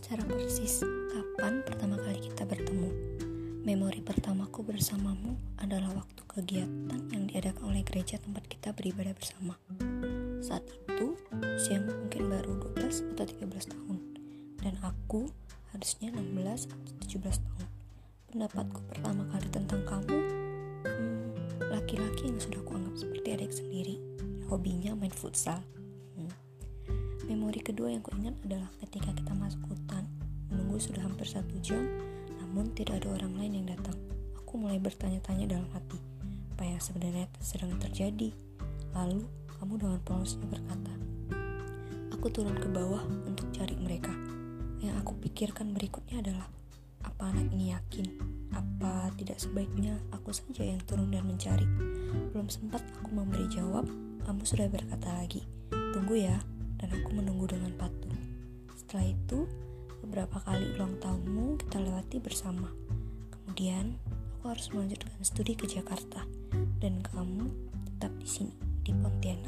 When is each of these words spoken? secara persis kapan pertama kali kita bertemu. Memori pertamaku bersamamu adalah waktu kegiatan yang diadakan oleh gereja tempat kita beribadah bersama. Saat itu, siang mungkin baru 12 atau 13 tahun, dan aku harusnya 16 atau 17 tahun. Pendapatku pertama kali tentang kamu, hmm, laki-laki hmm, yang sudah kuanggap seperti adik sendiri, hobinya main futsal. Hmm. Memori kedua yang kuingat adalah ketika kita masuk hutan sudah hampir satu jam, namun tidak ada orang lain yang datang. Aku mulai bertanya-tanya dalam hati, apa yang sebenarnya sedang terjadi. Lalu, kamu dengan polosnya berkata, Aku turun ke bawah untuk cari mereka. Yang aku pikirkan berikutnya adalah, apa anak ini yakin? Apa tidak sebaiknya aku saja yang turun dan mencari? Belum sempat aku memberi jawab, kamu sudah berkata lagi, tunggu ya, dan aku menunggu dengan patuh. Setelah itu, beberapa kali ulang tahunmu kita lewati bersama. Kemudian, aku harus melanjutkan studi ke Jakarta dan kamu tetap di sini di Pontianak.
secara 0.00 0.24
persis 0.24 0.80
kapan 1.12 1.60
pertama 1.60 2.00
kali 2.00 2.24
kita 2.24 2.48
bertemu. 2.48 2.88
Memori 3.68 4.00
pertamaku 4.00 4.64
bersamamu 4.64 5.36
adalah 5.60 5.92
waktu 5.92 6.24
kegiatan 6.24 7.00
yang 7.12 7.28
diadakan 7.28 7.68
oleh 7.68 7.84
gereja 7.84 8.16
tempat 8.16 8.48
kita 8.48 8.72
beribadah 8.72 9.12
bersama. 9.12 9.60
Saat 10.40 10.64
itu, 10.72 11.20
siang 11.60 11.84
mungkin 11.84 12.32
baru 12.32 12.72
12 12.80 13.12
atau 13.12 13.28
13 13.28 13.76
tahun, 13.76 13.96
dan 14.64 14.80
aku 14.80 15.28
harusnya 15.76 16.08
16 16.16 16.72
atau 16.72 16.92
17 17.04 17.36
tahun. 17.44 17.66
Pendapatku 18.32 18.80
pertama 18.88 19.28
kali 19.28 19.52
tentang 19.52 19.84
kamu, 19.84 20.18
hmm, 20.88 21.28
laki-laki 21.68 22.24
hmm, 22.24 22.30
yang 22.32 22.40
sudah 22.40 22.60
kuanggap 22.64 22.96
seperti 22.96 23.28
adik 23.36 23.52
sendiri, 23.52 24.00
hobinya 24.48 24.96
main 24.96 25.12
futsal. 25.12 25.60
Hmm. 26.16 26.32
Memori 27.28 27.60
kedua 27.60 27.92
yang 27.92 28.00
kuingat 28.00 28.34
adalah 28.48 28.72
ketika 28.80 29.12
kita 29.12 29.36
masuk 29.36 29.60
hutan 29.68 29.99
sudah 30.80 31.04
hampir 31.04 31.28
satu 31.28 31.54
jam, 31.60 31.84
namun 32.40 32.72
tidak 32.72 33.04
ada 33.04 33.20
orang 33.20 33.36
lain 33.36 33.62
yang 33.62 33.66
datang. 33.76 33.94
Aku 34.40 34.56
mulai 34.56 34.80
bertanya-tanya 34.80 35.46
dalam 35.46 35.68
hati, 35.76 36.00
apa 36.56 36.64
yang 36.64 36.80
sebenarnya 36.80 37.28
sedang 37.38 37.76
terjadi. 37.78 38.32
Lalu, 38.96 39.22
kamu 39.60 39.76
dengan 39.76 40.00
polosnya 40.02 40.48
berkata, 40.48 40.92
Aku 42.16 42.26
turun 42.32 42.56
ke 42.58 42.68
bawah 42.68 43.04
untuk 43.28 43.48
cari 43.52 43.76
mereka. 43.78 44.10
Yang 44.80 45.04
aku 45.04 45.12
pikirkan 45.20 45.76
berikutnya 45.76 46.24
adalah, 46.24 46.48
apa 47.00 47.32
anak 47.32 47.48
ini 47.52 47.72
yakin? 47.72 48.06
Apa 48.52 49.12
tidak 49.16 49.40
sebaiknya 49.40 49.96
aku 50.12 50.32
saja 50.32 50.64
yang 50.64 50.80
turun 50.84 51.12
dan 51.12 51.24
mencari? 51.24 51.64
Belum 52.32 52.48
sempat 52.48 52.82
aku 53.00 53.12
memberi 53.12 53.46
jawab, 53.48 53.88
kamu 54.24 54.42
sudah 54.44 54.66
berkata 54.68 55.08
lagi, 55.16 55.44
tunggu 55.70 56.16
ya, 56.16 56.36
dan 56.80 56.88
aku 56.96 57.12
menunggu 57.12 57.48
dengan 57.48 57.72
patuh. 57.76 58.12
Setelah 58.76 59.06
itu, 59.12 59.48
beberapa 60.10 60.42
kali 60.42 60.74
ulang 60.74 60.98
tahunmu 60.98 61.62
kita 61.62 61.78
lewati 61.78 62.18
bersama. 62.18 62.66
Kemudian, 63.30 63.94
aku 64.42 64.50
harus 64.50 64.66
melanjutkan 64.74 65.14
studi 65.22 65.54
ke 65.54 65.70
Jakarta 65.70 66.26
dan 66.82 66.98
kamu 66.98 67.46
tetap 67.86 68.10
di 68.18 68.26
sini 68.26 68.50
di 68.82 68.90
Pontianak. 68.90 69.39